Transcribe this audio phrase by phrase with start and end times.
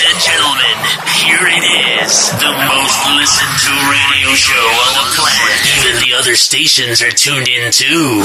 [0.00, 0.76] Ladies and gentlemen,
[1.12, 1.64] here it
[2.00, 2.32] is.
[2.40, 5.60] The most listened to radio show on the planet.
[5.76, 8.24] Even the other stations are tuned in too.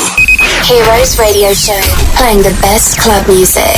[0.64, 1.76] Heroes Radio Show,
[2.16, 3.76] playing the best club music.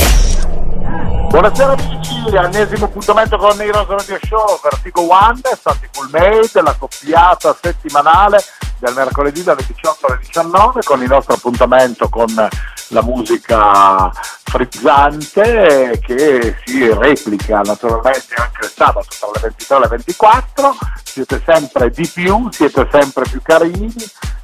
[1.30, 7.56] Buonasera amici, ennesimo appuntamento con Heroes Radio Show, Vertigo One, stati full made, la coppiata
[7.60, 8.44] settimanale
[8.78, 12.48] del mercoledì dalle 18 alle 19 con il nostro appuntamento con
[12.88, 14.10] la musica
[14.44, 20.76] frizzante che si replica naturalmente anche il sabato tra le 23 e le 24.
[21.04, 23.92] Siete sempre di più, siete sempre più carini,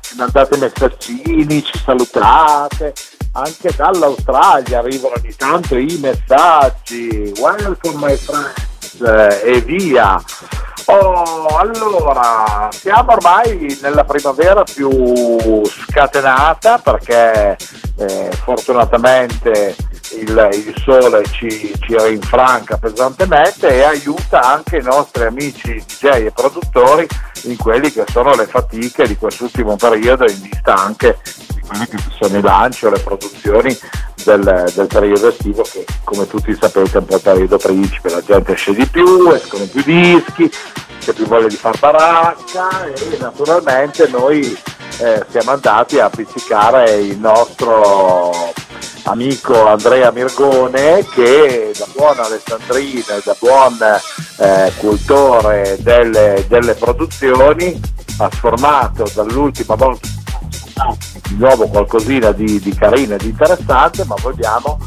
[0.00, 2.92] ci mandate messaggini, ci salutate.
[3.32, 7.32] Anche dall'Australia arrivano ogni tanto i messaggi.
[7.38, 10.22] Welcome my friends e via.
[10.86, 17.56] Oh, allora, siamo ormai nella primavera più scatenata perché
[17.96, 19.74] eh, fortunatamente
[20.18, 26.32] il, il sole ci, ci, rinfranca pesantemente e aiuta anche i nostri amici DJ e
[26.32, 27.06] produttori
[27.44, 31.98] in quelli che sono le fatiche di quest'ultimo periodo in vista anche di quelli che
[32.18, 33.76] sono i lanci o le produzioni
[34.24, 38.22] del, del, periodo estivo che come tutti sapete è un po' il periodo principe, la
[38.22, 40.50] gente esce di più, escono più dischi,
[41.00, 44.56] c'è più voglia di far baracca e naturalmente noi
[44.98, 48.52] eh, siamo andati a pizzicare il nostro
[49.04, 53.78] amico Andrea Mirgone che da buon alessandrino e da buon
[54.38, 57.80] eh, cultore delle, delle produzioni
[58.18, 60.08] ha sformato dall'ultima volta
[61.28, 64.78] di nuovo qualcosina di, di carino e di interessante, ma vogliamo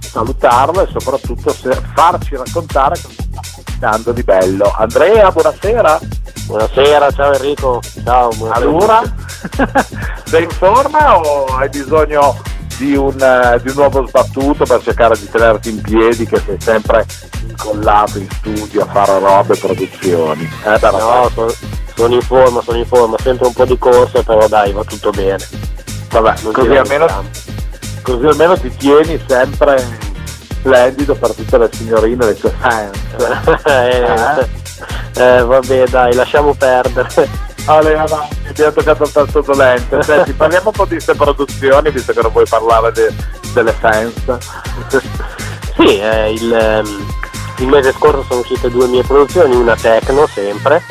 [0.00, 1.54] salutarlo e soprattutto
[1.94, 4.72] farci raccontare cosa sta combinando di bello.
[4.76, 6.00] Andrea, buonasera.
[6.46, 7.82] Buonasera, ciao Enrico.
[8.04, 8.66] Ciao, buonasera.
[8.66, 9.02] Allora,
[10.24, 12.40] sei in forma o hai bisogno
[12.76, 16.56] di un, uh, di un, nuovo sbattuto per cercare di tenerti in piedi che sei
[16.60, 17.06] sempre
[17.46, 20.50] incollato in studio a fare robe e produzioni?
[20.64, 21.52] Eh, no, sono,
[21.94, 25.10] sono in forma, sono in forma, sempre un po' di corsa, però dai, va tutto
[25.10, 25.44] bene.
[26.10, 27.06] Vabbè, così almeno,
[28.02, 29.84] così almeno, ti tieni sempre
[30.50, 32.98] splendido per tutte le signorine e le tue fans.
[33.66, 34.46] eh,
[35.14, 35.36] eh?
[35.36, 37.54] eh, vabbè dai, lasciamo perdere.
[37.66, 40.02] Allora, avanti, abbiamo toccato il tasto dolente.
[40.02, 43.12] Senti, parliamo un po' di queste produzioni, visto che non vuoi parlare de,
[43.52, 44.38] delle fans.
[45.76, 47.06] sì, eh, il, ehm,
[47.58, 50.82] il, mese scorso sono uscite due mie produzioni, una techno sempre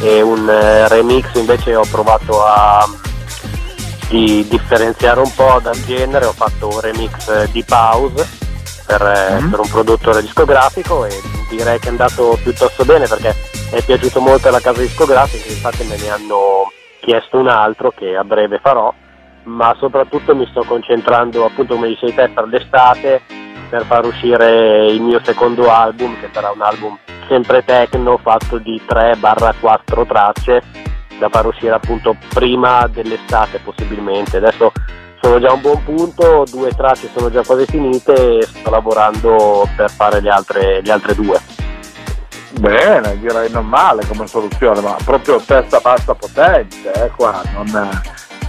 [0.00, 2.88] e un eh, remix invece ho provato a
[4.08, 8.28] di differenziare un po' dal genere, ho fatto un remix di Pause
[8.84, 9.50] per, mm-hmm.
[9.50, 13.36] per un produttore discografico e direi che è andato piuttosto bene perché
[13.70, 18.24] è piaciuto molto alla casa discografica, infatti me ne hanno chiesto un altro che a
[18.24, 18.92] breve farò,
[19.44, 23.22] ma soprattutto mi sto concentrando appunto come dicevi te per l'estate
[23.68, 26.98] per far uscire il mio secondo album che sarà un album
[27.28, 30.62] sempre techno fatto di 3-4 tracce
[31.18, 34.38] da far uscire appunto prima dell'estate possibilmente.
[34.38, 34.72] Adesso
[35.20, 39.68] sono già a un buon punto, due tracce sono già quasi finite e sto lavorando
[39.76, 41.59] per fare le altre, le altre due.
[42.58, 48.02] Bene, direi non male come soluzione, ma proprio testa bassa potente, eh, qua non,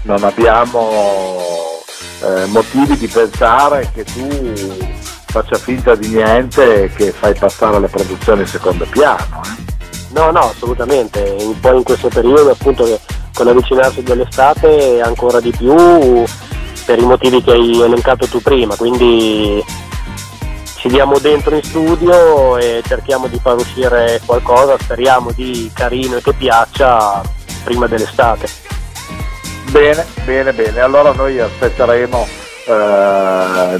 [0.03, 1.84] non abbiamo
[2.23, 4.28] eh, motivi di pensare che tu
[5.28, 9.41] faccia finta di niente e che fai passare le produzioni in secondo piano.
[9.45, 9.69] Eh.
[10.13, 13.00] No, no, assolutamente, un po' in questo periodo appunto
[13.34, 16.23] con l'avvicinarsi dell'estate ancora di più
[16.85, 19.63] per i motivi che hai elencato tu prima, quindi
[20.81, 26.23] ci diamo dentro in studio e cerchiamo di far uscire qualcosa, speriamo di carino e
[26.23, 27.21] che piaccia
[27.63, 28.47] prima dell'estate.
[29.69, 32.27] Bene, bene, bene, allora noi aspetteremo
[32.65, 33.79] eh,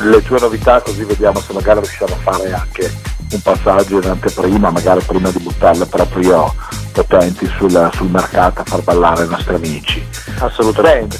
[0.00, 2.94] le tue novità così vediamo se magari riusciamo a fare anche
[3.32, 6.54] un passaggio in anteprima, magari prima di buttarle proprio
[6.92, 10.06] potenti sul, sul mercato a far ballare i nostri amici.
[10.38, 11.18] Assolutamente.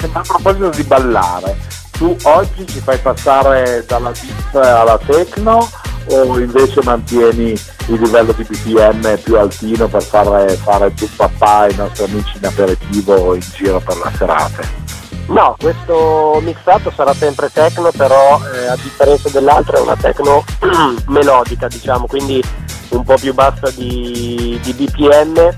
[0.00, 0.12] Bene.
[0.12, 1.56] A proposito di ballare,
[2.04, 5.66] tu oggi ci fai passare dalla deep alla techno
[6.08, 7.52] o invece mantieni
[7.86, 12.44] il livello di BPM più altino per fare, fare tu papà ai nostri amici in
[12.44, 14.82] aperitivo in giro per la serata?
[15.28, 20.44] No, questo mixato sarà sempre techno, però eh, a differenza dell'altro è una techno
[21.08, 22.42] melodica, diciamo, quindi
[22.90, 25.56] un po' più bassa di, di BPM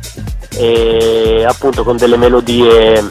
[0.57, 3.05] e appunto con delle melodie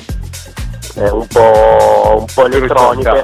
[0.95, 3.23] eh, un po', un po elettroniche.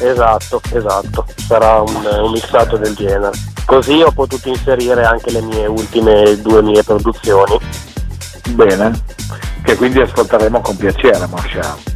[0.00, 3.30] Esatto, esatto, sarà un, un mixato del genere.
[3.64, 7.58] Così ho potuto inserire anche le mie ultime due mie produzioni.
[8.50, 9.04] Bene,
[9.62, 11.91] che quindi ascolteremo con piacere, Marciano.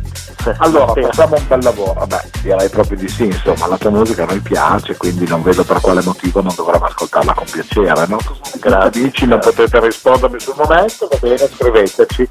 [0.59, 4.27] Allora, facciamo un bel lavoro, beh, direi proprio di sì, insomma, la tua musica a
[4.27, 8.19] noi piace, quindi non vedo per quale motivo non dovremmo ascoltarla con piacere, no?
[8.61, 9.03] Grazie.
[9.03, 12.29] Dici, non potete rispondermi sul momento, va bene, scriveteci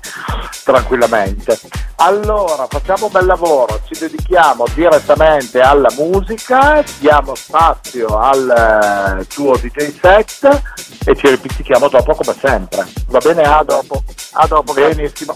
[0.64, 1.60] tranquillamente.
[1.98, 9.56] Allora, facciamo un bel lavoro, ci dedichiamo direttamente alla musica, diamo spazio al eh, tuo
[9.58, 10.62] DJ set
[11.06, 12.86] e ci ripetiamo dopo come sempre.
[13.08, 13.44] Va bene?
[13.44, 14.04] A dopo.
[14.34, 15.36] A dopo, benissimo.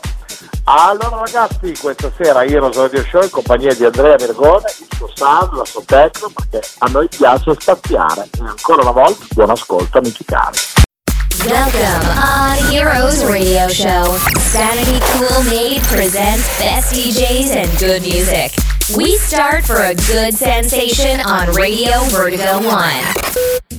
[0.66, 5.54] Allora ragazzi, questa sera Heroes Radio Show in compagnia di Andrea Vergone, il suo sound,
[5.54, 8.30] la sua tecno, perché a noi piace spaziare.
[8.38, 10.58] E ancora una volta, buon ascolto amici cari.
[11.46, 14.18] Welcome on Heroes Radio Show.
[14.38, 18.52] Sanity Cool Made presents best DJs and good music.
[18.96, 23.79] We start for a good sensation on Radio Vertigo 1.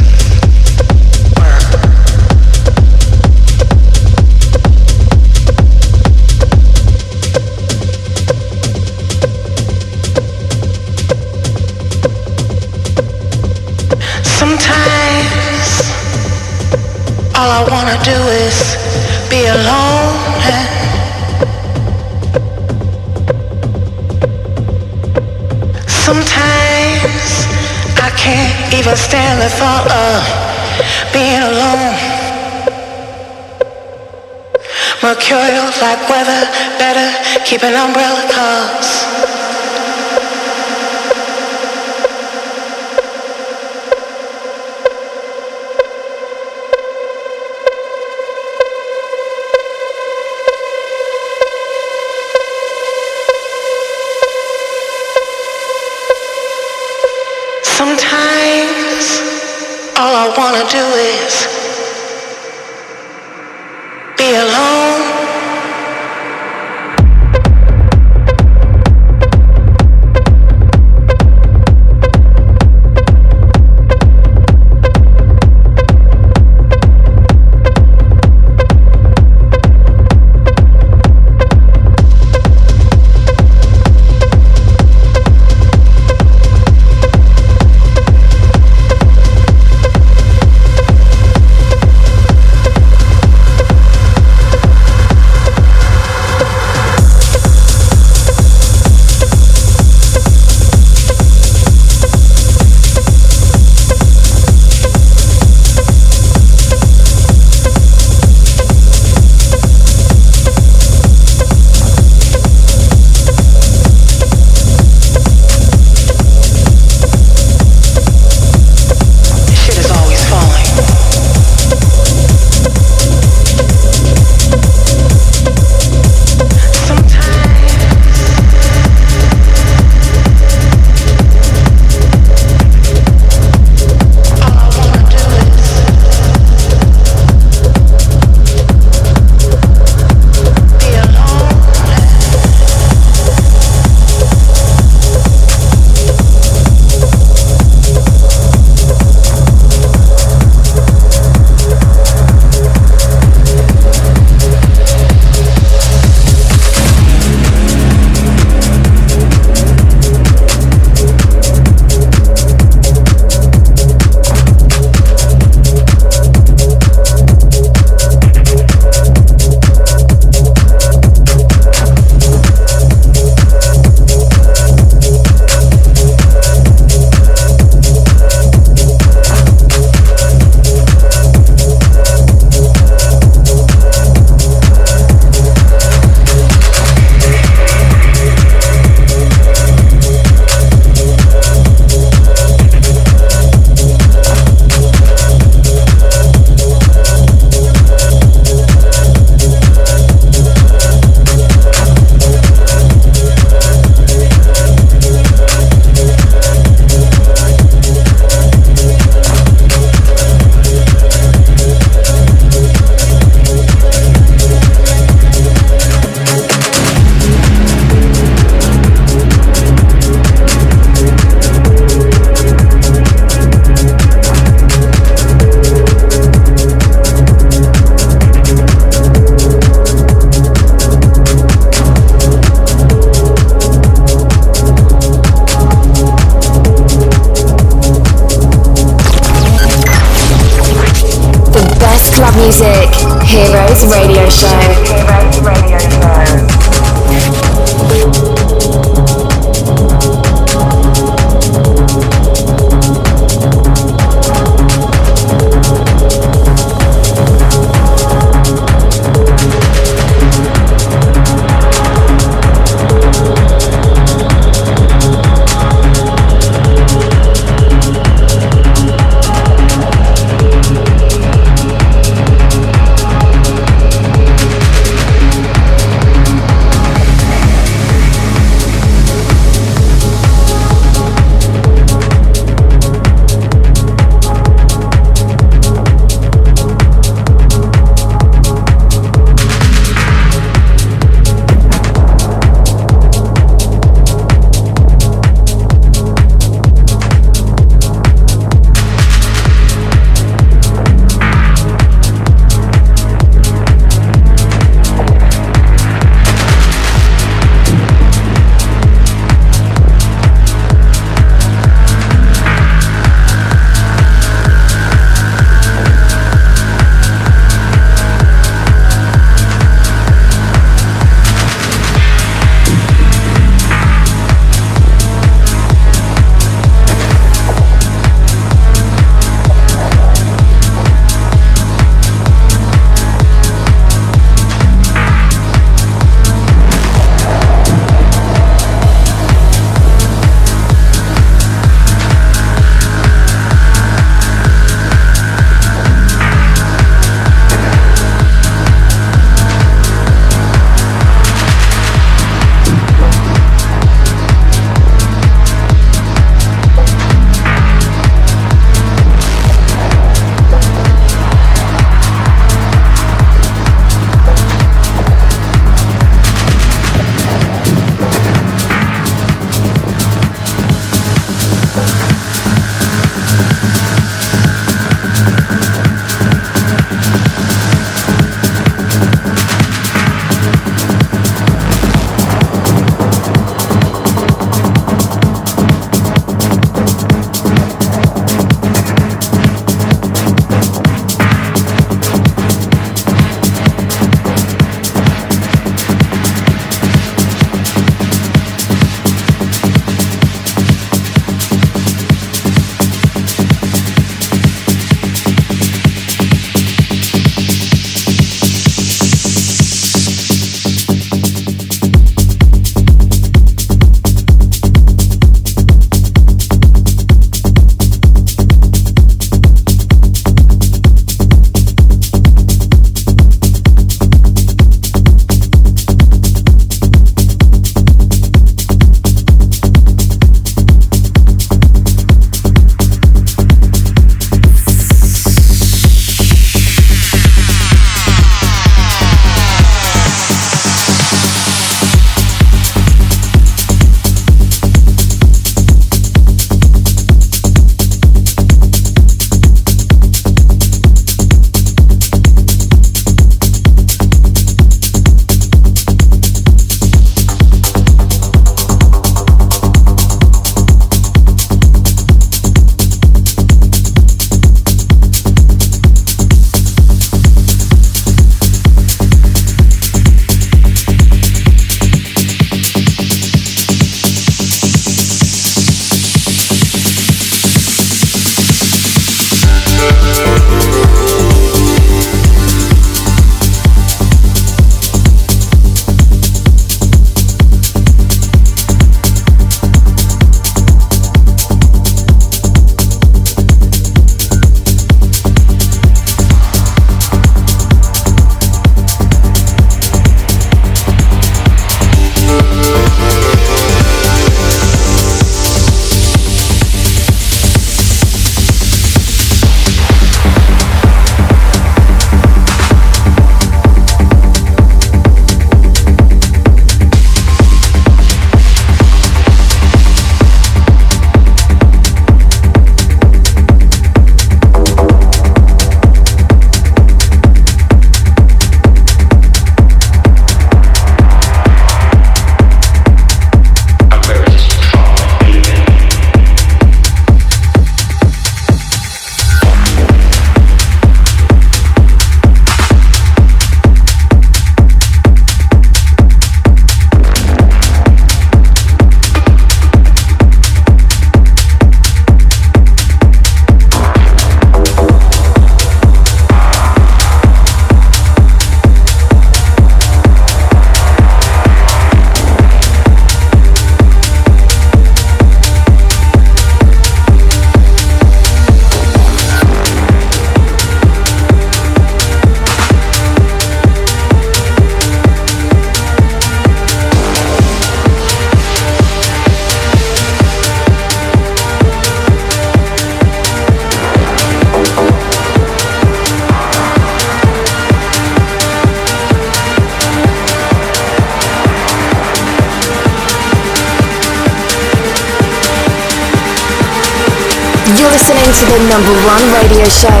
[599.61, 600.00] Radio show,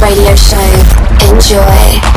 [0.00, 0.58] Radio Show.
[1.30, 2.15] Enjoy.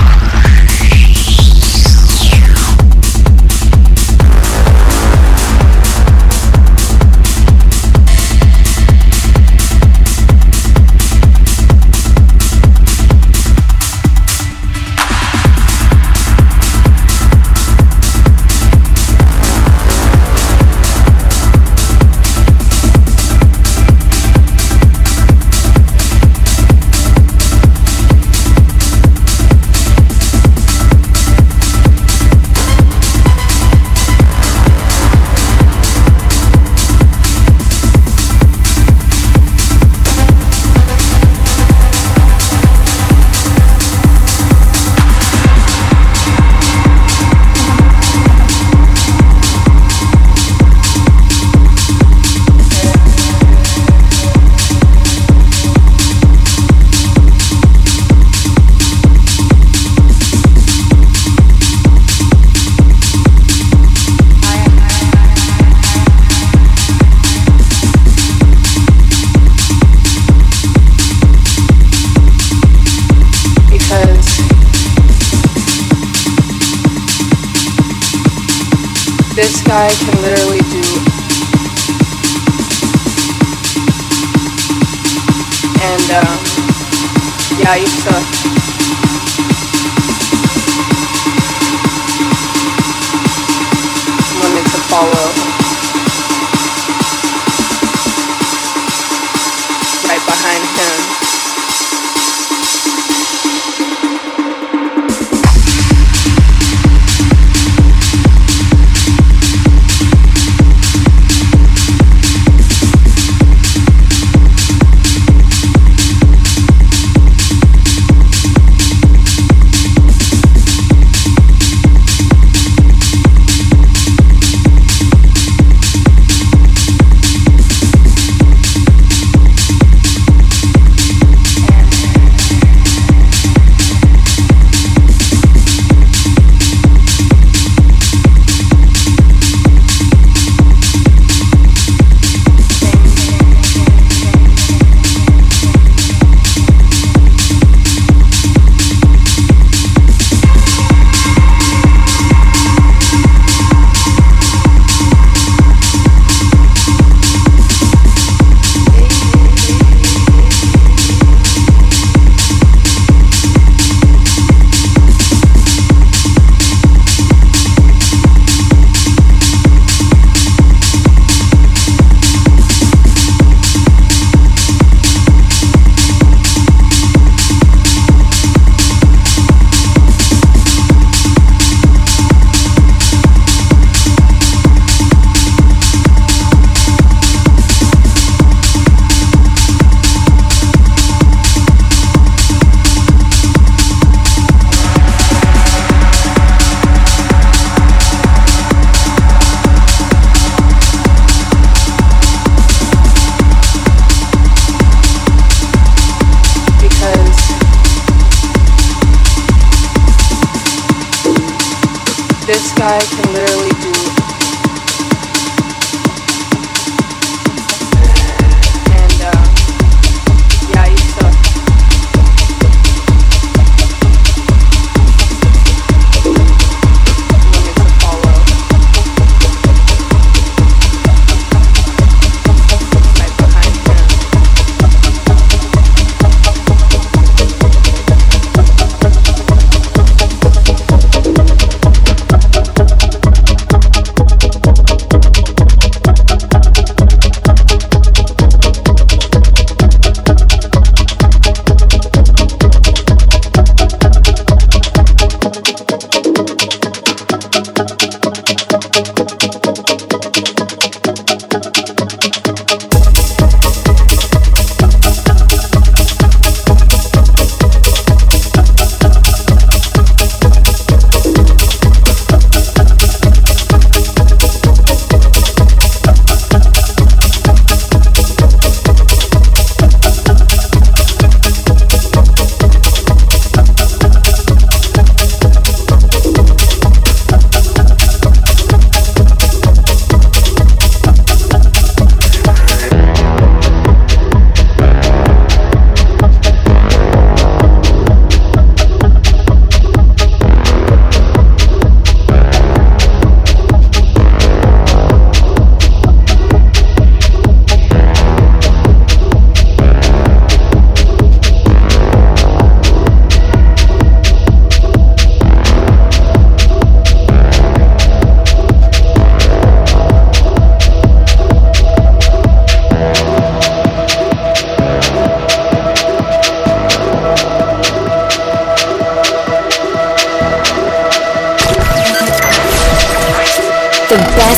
[100.41, 101.09] Behind him.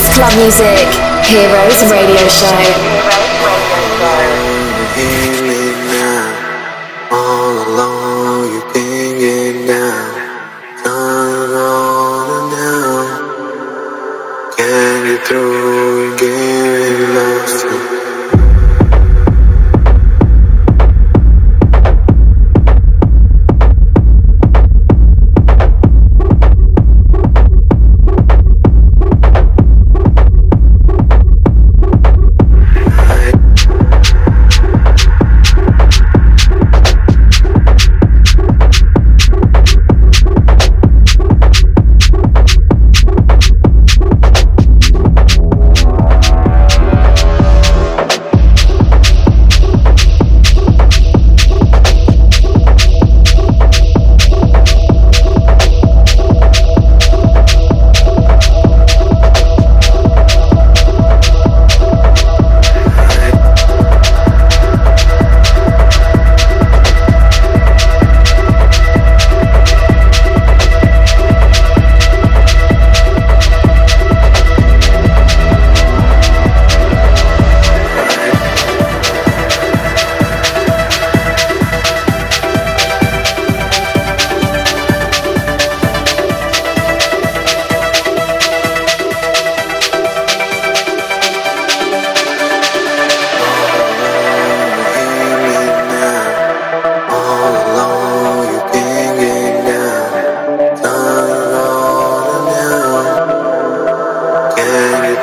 [0.04, 0.88] Hot music.
[1.24, 3.11] Heroes Radio Show.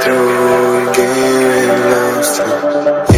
[0.10, 3.09] through and getting lost.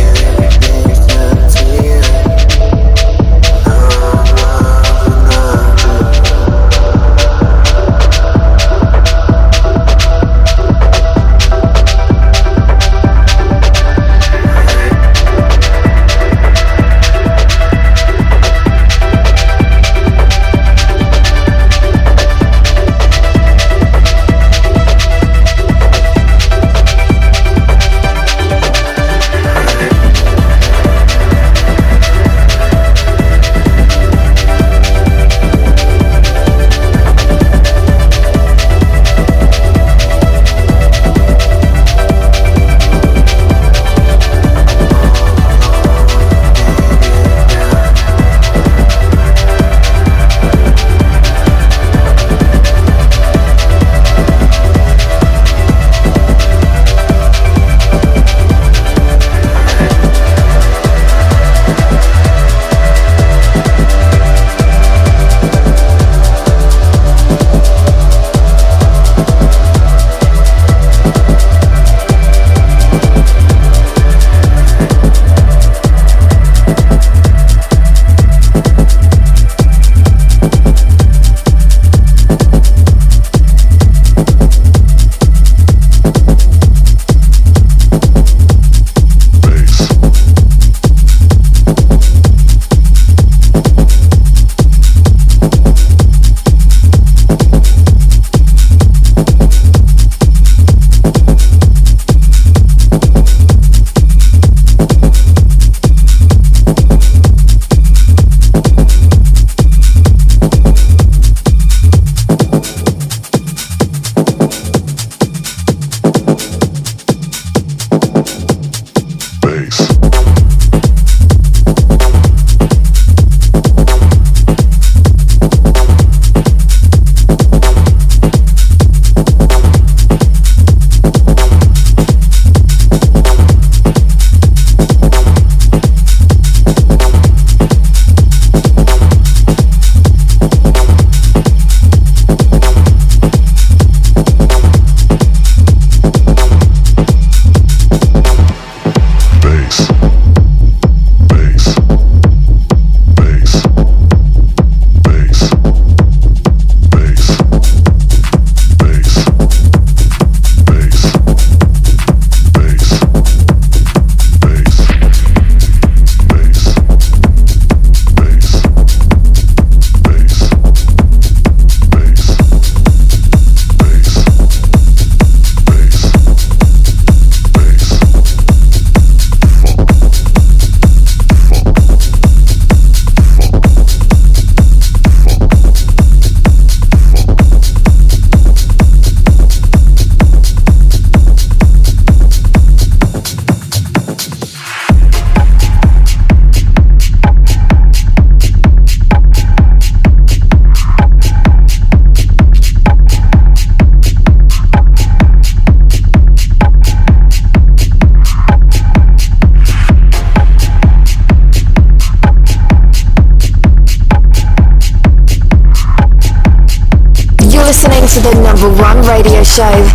[219.52, 219.91] Show,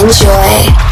[0.00, 0.87] Enjoy.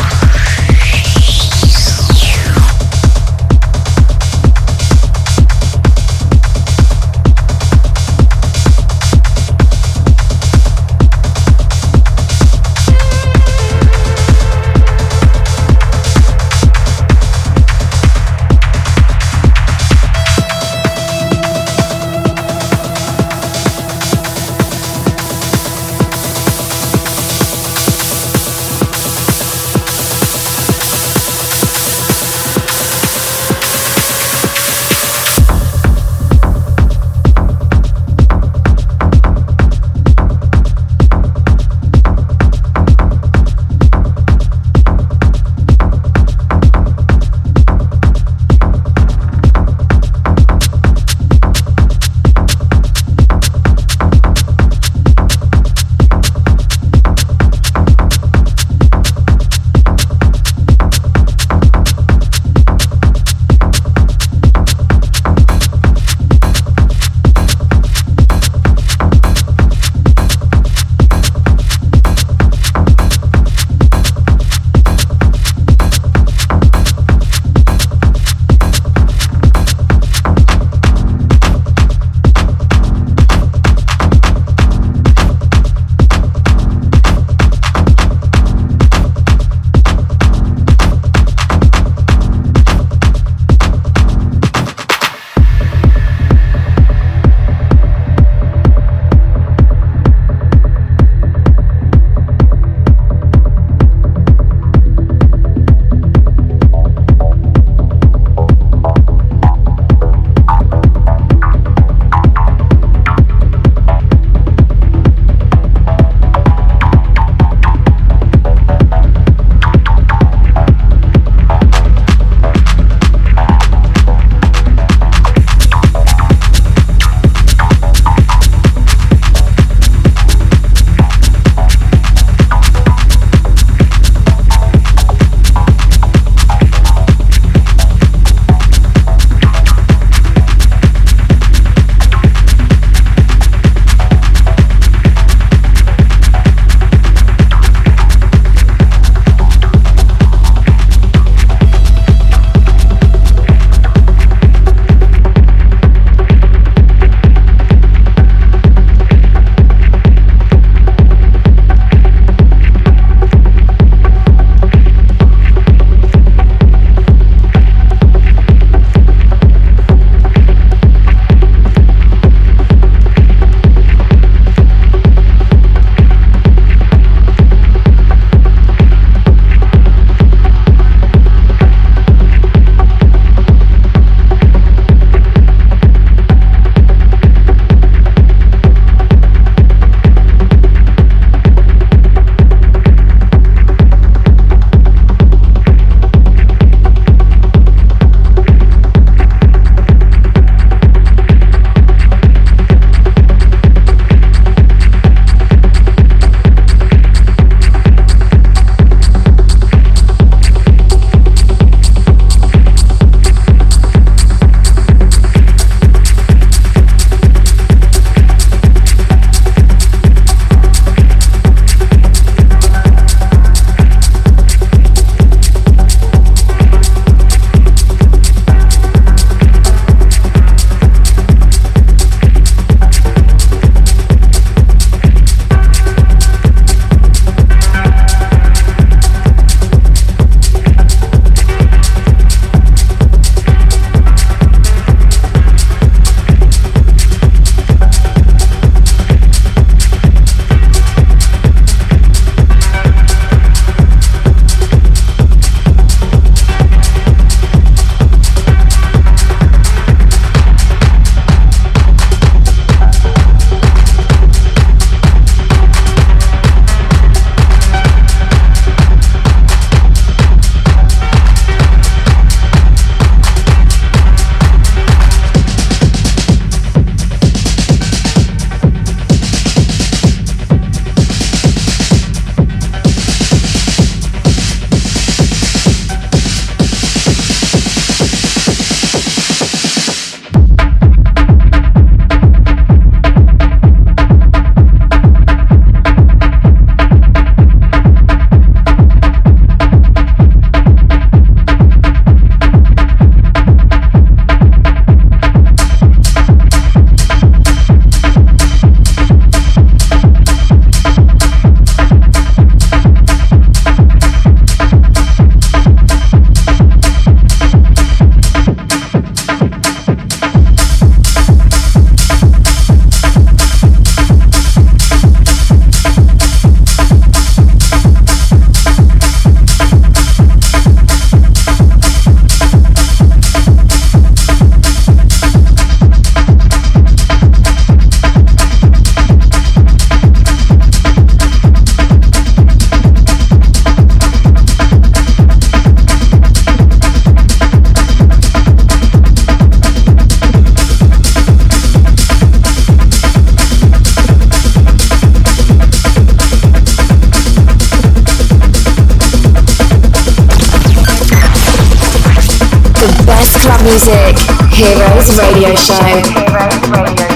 [363.66, 364.16] Music.
[364.52, 365.74] Heroes Radio Show.
[365.82, 367.15] Heroes Radio Show.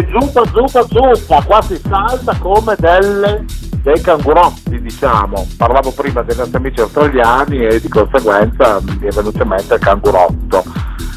[0.00, 3.44] E zuppa, zuppa, zuppa, qua si salta come delle,
[3.82, 5.46] dei cangurotti, diciamo.
[5.58, 9.80] Parlavo prima dei nostri amici australiani e di conseguenza mi è venuto in mente il
[9.80, 10.64] cangurotto.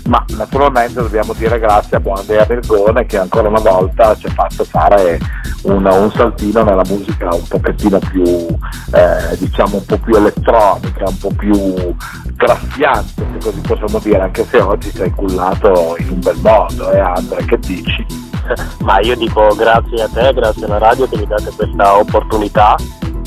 [0.08, 4.32] Ma naturalmente dobbiamo dire grazie a buon Andrea Bergone che ancora una volta ci ha
[4.32, 5.18] fatto fare
[5.62, 11.18] un, un saltino nella musica un pochettino più, eh, diciamo un po' più elettronica, un
[11.20, 11.96] po' più
[12.36, 17.00] graffiante, se così possiamo dire, anche se oggi sei cullato in un bel modo, eh
[17.00, 18.32] Andre, che dici?
[18.84, 22.76] Ma io dico grazie a te, grazie alla radio che mi date questa opportunità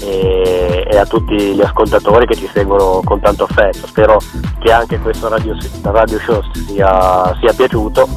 [0.00, 3.86] e, e a tutti gli ascoltatori che ci seguono con tanto affetto.
[3.86, 4.18] Spero
[4.58, 8.08] che anche questo radio, radio show sia, sia piaciuto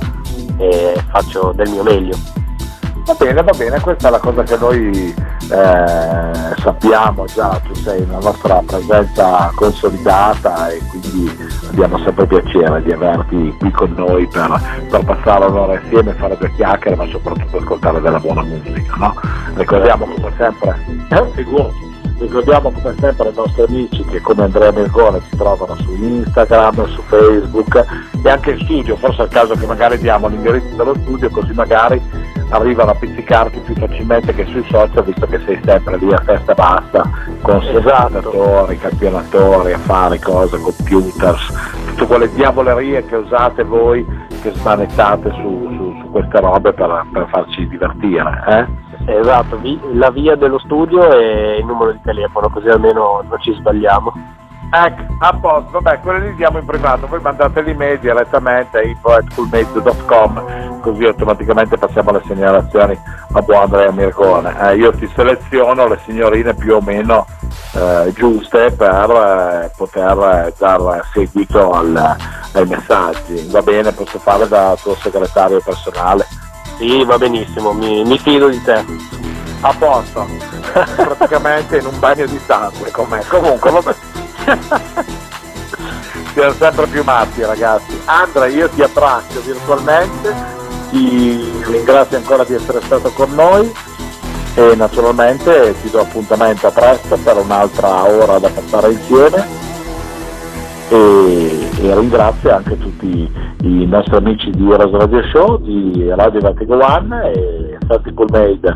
[0.57, 2.17] e faccio del mio meglio.
[3.09, 8.05] Va bene, va bene, questa è la cosa che noi eh, sappiamo già, tu sei
[8.05, 11.35] la nostra presenza consolidata e quindi
[11.71, 16.53] abbiamo sempre piacere di averti qui con noi per, per passare un'ora insieme, fare due
[16.53, 18.95] chiacchiere, ma soprattutto ascoltare della buona musica.
[18.97, 19.15] No?
[19.55, 20.77] Ricordiamo come sempre,
[21.09, 21.88] eh, figurati.
[22.19, 27.01] Ricordiamo come sempre i nostri amici che come Andrea Mergone ci trovano su Instagram, su
[27.03, 27.85] Facebook
[28.21, 31.53] e anche in studio, forse è il caso che magari diamo l'indirizzo dello studio così
[31.53, 32.01] magari
[32.49, 36.53] arrivano a pizzicarti più facilmente che sui social visto che sei sempre lì a festa
[36.53, 37.09] basta
[37.41, 41.53] con segnatori, campionatori, affari, cose, computers,
[41.89, 44.05] tutte quelle diavolerie che usate voi
[44.41, 48.43] che smanettate su, su, su queste robe per, per farci divertire.
[48.47, 48.88] Eh?
[49.17, 53.53] Esatto, vi- la via dello studio e il numero di telefono, così almeno non ci
[53.53, 54.13] sbagliamo.
[54.71, 60.77] Ecco, a posto, vabbè, quelli li diamo in privato, voi mandate l'email direttamente a info.coolmezzo.com
[60.79, 62.97] così automaticamente passiamo le segnalazioni
[63.33, 64.55] a buon Andrea Mircone.
[64.61, 67.25] Eh, io ti seleziono le signorine più o meno
[67.73, 71.95] eh, giuste per eh, poter dar seguito al,
[72.53, 73.47] ai messaggi.
[73.49, 76.25] Va bene, posso fare da tuo segretario personale?
[76.79, 78.85] Sì, va benissimo, mi, mi fido di te.
[79.59, 80.25] A posto,
[80.95, 83.21] praticamente in un bagno di sangue com'è.
[83.27, 83.95] Comunque, vabbè.
[86.31, 87.99] Siamo sempre più matti ragazzi.
[88.05, 90.33] Andrea, io ti abbraccio virtualmente,
[90.89, 93.69] ti ringrazio ancora di essere stato con noi
[94.55, 99.68] e naturalmente ti do appuntamento a presto per un'altra ora da passare insieme
[100.89, 103.31] e, e ringrazio anche tutti
[103.61, 108.73] i nostri amici di Eros Radio Show, di Radio Vertigo One e Santi Made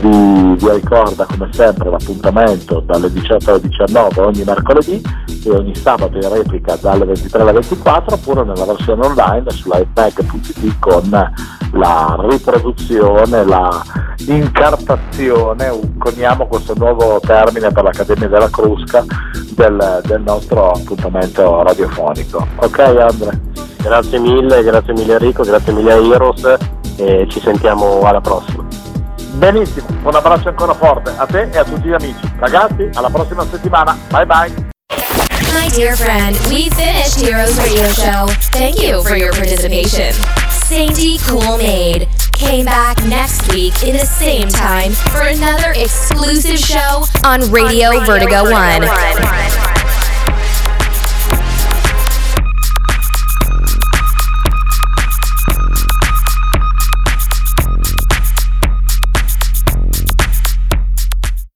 [0.00, 5.02] vi, vi ricorda come sempre l'appuntamento dalle 18 alle 19 ogni mercoledì
[5.44, 10.78] e ogni sabato in replica dalle 23 alle 24 oppure nella versione online su livemag.it
[10.78, 11.32] con
[11.72, 13.82] la riproduzione, la
[14.26, 19.04] incartazione, coniamo questo nuovo termine per l'Accademia della Crusca
[19.54, 22.46] del, del nostro appuntamento radiofonico.
[22.56, 23.40] Ok Andre?
[23.82, 26.56] Grazie mille, grazie mille Enrico, grazie mille a Heroes
[26.96, 28.64] e ci sentiamo alla prossima.
[29.34, 32.20] Benissimo, un abbraccio ancora forte a te e a tutti gli amici.
[32.38, 33.96] Ragazzi, alla prossima settimana.
[34.10, 34.74] Bye bye.
[35.52, 38.28] My dear friend, we finished Heroes Radio Show.
[38.50, 40.12] Thank you for your participation.
[40.50, 47.04] Sainty Cool Maid came back next week in the same time for another exclusive show
[47.24, 48.82] on Radio, Vertigo, Vertigo 1.
[48.82, 49.75] 1.